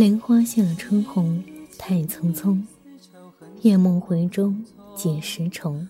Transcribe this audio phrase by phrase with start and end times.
[0.00, 1.44] 莲花谢了春红，
[1.76, 2.58] 太匆匆。
[3.60, 4.64] 夜梦回中
[4.96, 5.86] 几时重？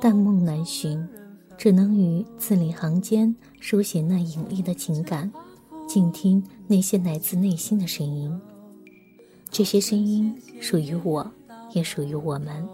[0.00, 1.06] 但梦难寻，
[1.58, 5.30] 只能于字里行间书写那隐秘的情感，
[5.86, 8.40] 静听那些来自内心的声音。
[9.50, 11.30] 这些声音属于我，
[11.74, 12.66] 也属于我们。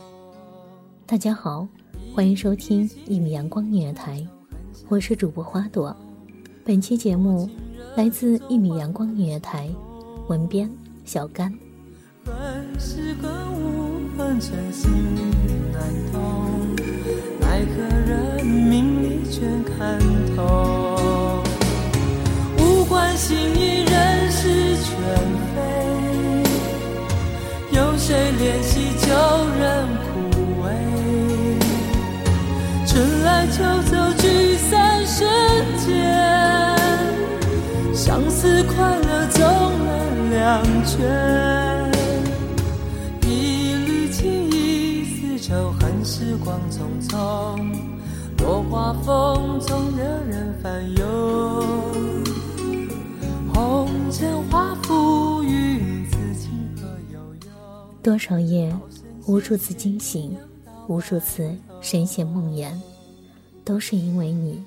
[1.07, 1.67] 大家好，
[2.15, 4.25] 欢迎收听一米阳光音乐台，
[4.87, 5.97] 我是主播花朵。
[6.65, 7.51] 本期节目
[7.97, 9.69] 来自一米阳光音乐台。
[10.29, 10.69] 文编
[11.05, 11.53] 小甘，
[12.25, 12.35] 恨
[12.81, 14.91] 是个无痕真心
[15.73, 15.81] 难
[16.13, 16.75] 懂，
[17.41, 20.01] 奈何人命里全看
[20.35, 21.45] 透。
[22.59, 24.91] 无关心意，人事全
[25.55, 25.57] 非，
[27.71, 29.07] 有谁怜惜旧
[40.99, 41.93] 两全，
[43.23, 47.79] 一缕情意丝绸，恨时光匆匆，
[48.39, 51.65] 落花风中惹人烦忧。
[53.53, 57.51] 红尘化浮云，此情何悠悠？
[58.03, 58.75] 多少夜，
[59.27, 60.35] 无数次惊醒，
[60.89, 62.73] 无数次深陷梦魇，
[63.65, 64.65] 都是因为你。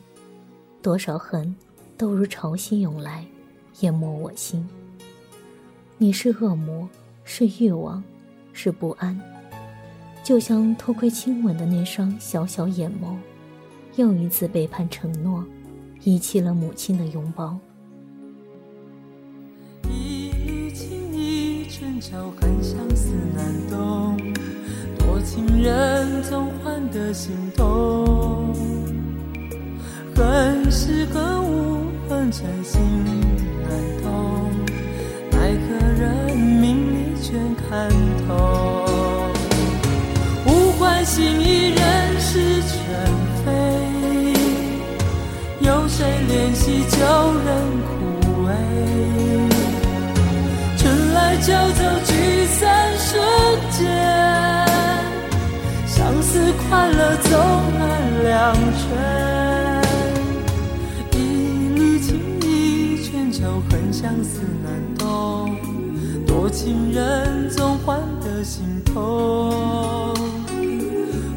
[0.82, 1.56] 多少恨，
[1.98, 3.26] 都如潮汐涌来，
[3.82, 4.68] 淹没我心。
[6.02, 6.88] 你是恶魔，
[7.26, 8.02] 是欲望，
[8.54, 9.20] 是不安，
[10.24, 13.18] 就像偷窥亲吻的那双小小眼眸，
[13.98, 15.44] 又一次背叛承诺，
[16.06, 17.60] 遗弃了母亲的拥抱。
[19.90, 24.16] 一缕情意，春秋恨相思难懂，
[24.98, 28.54] 多情人总换得心痛。
[30.16, 33.99] 恨是恨，无恨真心难
[37.30, 37.88] 全看
[38.28, 39.30] 透，
[40.48, 42.76] 无关心意，人事全
[43.46, 43.52] 非。
[45.60, 46.98] 有谁怜惜旧
[47.46, 47.48] 人
[47.86, 47.94] 枯
[48.48, 48.50] 萎？
[50.76, 52.12] 春来秋走，聚
[52.48, 53.22] 散瞬
[53.78, 53.86] 间，
[55.86, 57.30] 相思快乐总
[57.78, 58.82] 难两全。
[61.12, 61.14] 一
[61.76, 62.10] 缕情
[62.42, 65.49] 意，全球恨相思难懂。
[66.40, 70.16] 多情人总换得心痛，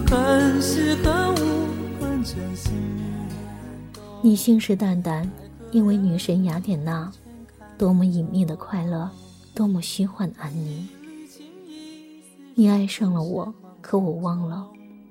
[0.09, 2.73] 恨是恨，无恨真心。
[4.23, 5.29] 你信誓旦旦，
[5.73, 7.11] 因为女神雅典娜，
[7.77, 9.11] 多么隐秘的快乐，
[9.53, 10.89] 多么虚幻的安宁。
[12.55, 14.65] 你爱上了我，可我忘了，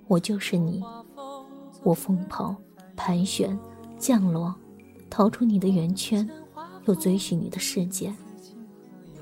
[0.07, 0.81] 我就是你。
[1.83, 2.55] 我疯跑、
[2.95, 3.59] 盘旋，
[3.99, 4.55] 降落，
[5.09, 6.27] 逃出你的圆圈，
[6.85, 8.13] 又追寻你的世界。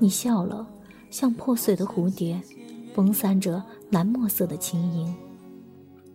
[0.02, 0.66] 你笑了，
[1.10, 2.40] 像破碎的蝴蝶，
[2.94, 5.14] 风散着蓝墨色的轻盈。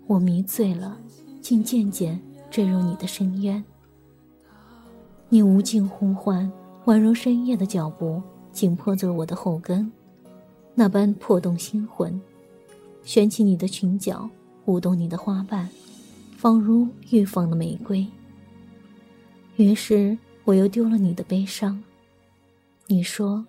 [0.08, 0.98] 我迷醉了，
[1.40, 3.64] 竟渐渐坠入你的深渊。
[5.30, 6.52] 你无尽呼唤，
[6.86, 8.20] 宛如深夜的脚步，
[8.52, 9.92] 紧迫着我的后跟，
[10.74, 12.20] 那般破动心魂。
[13.04, 14.28] 旋起你的裙角，
[14.66, 15.70] 舞动你的花瓣，
[16.36, 18.04] 仿如欲放的玫瑰。
[19.58, 21.84] 于是我又丢了你的悲伤。
[22.88, 23.46] 你说。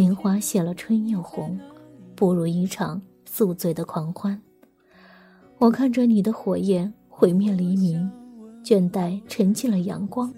[0.00, 1.60] 莲花谢了，春又红，
[2.14, 4.40] 不如一场宿醉的狂欢。
[5.58, 8.10] 我看着你的火焰毁灭黎明，
[8.64, 10.32] 倦怠沉寂了阳光，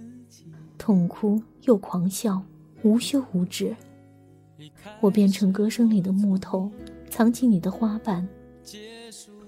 [0.77, 2.43] 痛哭又狂笑，
[2.83, 3.73] 无休无止。
[5.01, 6.69] 我变成歌声里的木头，
[7.09, 8.29] 藏起你的花瓣。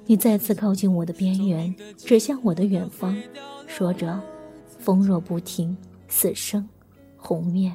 [0.06, 3.20] 你再次靠近我的边缘，指向我的远方，
[3.66, 4.22] 说着
[4.78, 5.76] ：“风若不停，
[6.06, 6.68] 死生
[7.16, 7.74] 红灭。”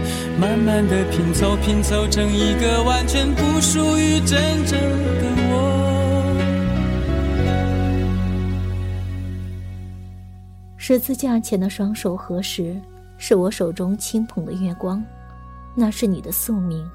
[0.41, 5.53] 慢慢的拼凑，拼凑成一个完全不属于真正的我。
[10.77, 12.75] 十字架前的双手合十，
[13.19, 15.03] 是我手中轻捧的月光，
[15.75, 16.89] 那是你的宿命，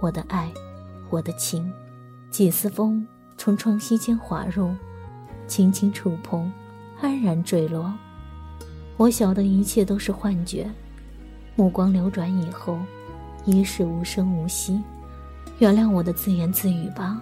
[0.00, 0.50] 我的爱，
[1.10, 1.70] 我的情。
[2.30, 3.06] 几丝风
[3.36, 4.74] 从窗隙间滑入，
[5.46, 6.50] 轻轻触碰，
[7.02, 7.92] 安然坠落。
[8.96, 10.66] 我晓得一切都是幻觉。
[11.56, 12.78] 目光流转以后，
[13.46, 14.80] 已是无声无息。
[15.58, 17.18] 原谅我的自言自语吧。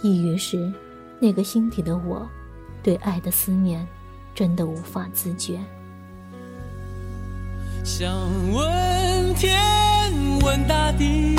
[0.00, 0.72] 抑郁时，
[1.18, 2.24] 那个心底的我，
[2.84, 3.84] 对爱的思念，
[4.32, 5.58] 真的无法自觉。
[7.84, 8.08] 想
[8.52, 9.58] 问天，
[10.44, 11.36] 问大地，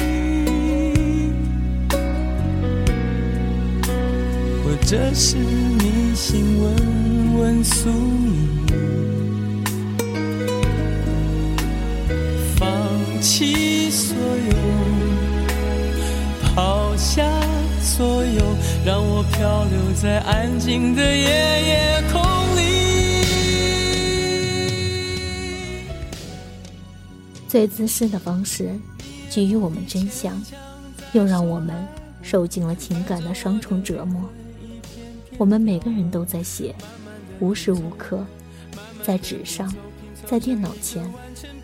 [4.62, 9.03] 或者是迷信，问问宿命。
[13.24, 14.54] 弃所有，
[16.44, 17.26] 抛下
[17.82, 18.42] 所有，
[18.86, 22.22] 让我漂流在安静的夜夜空
[22.58, 22.64] 里。
[27.48, 28.78] 最自私的方式，
[29.32, 30.38] 给予我们真相，
[31.14, 31.74] 又让我们
[32.22, 34.30] 受尽了情感的双重折磨。
[35.38, 36.76] 我们每个人都在写，
[37.40, 38.26] 无时无刻，
[39.02, 39.74] 在纸上，
[40.26, 41.10] 在电脑前，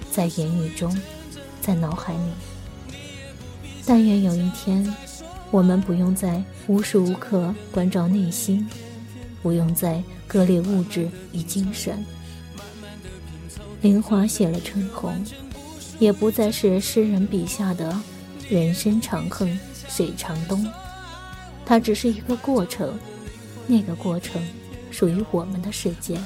[0.09, 0.97] 在言语中。
[1.61, 2.95] 在脑海里，
[3.85, 4.91] 但愿有一天，
[5.51, 8.67] 我们不用再无时无刻关照内心，
[9.41, 12.03] 不用再割裂物质与精神。
[13.81, 15.13] 林华写了春红，
[15.99, 17.97] 也不再是诗人笔下的
[18.49, 20.65] 人生长恨水长东，
[21.65, 22.97] 它只是一个过程，
[23.67, 24.41] 那个过程
[24.91, 26.19] 属于我们的世界，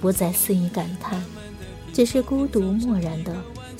[0.00, 1.22] 不再肆意感叹，
[1.92, 3.36] 只是孤独漠然的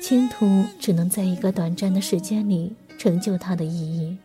[0.00, 4.16] 倾途只能在一个短暂的时间里成就它的意义。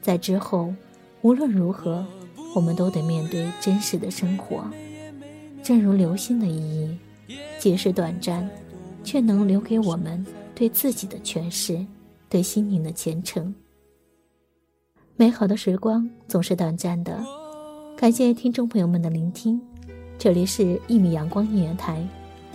[0.00, 0.72] 在之后，
[1.22, 2.04] 无论如何，
[2.54, 4.64] 我们都得面对真实的生活。
[5.62, 6.98] 正如流星的意义，
[7.58, 8.48] 即使短暂，
[9.04, 11.84] 却能留给我们对自己的诠释，
[12.28, 13.54] 对心灵的虔诚。
[15.16, 17.24] 美好的时光总是短暂的，
[17.96, 19.60] 感谢听众朋友们的聆听，
[20.18, 22.04] 这里是一米阳光音乐台，